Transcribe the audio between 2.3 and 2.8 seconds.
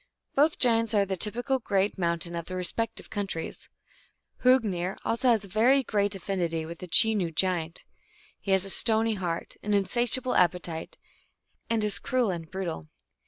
of their